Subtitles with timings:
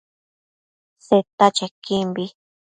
[1.07, 2.25] Seta chequimbi